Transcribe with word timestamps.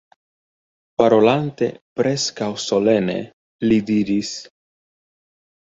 Parolante 1.01 1.69
preskaŭ 2.01 2.49
solene, 2.65 3.19
li 3.69 3.81
diris: 3.93 4.35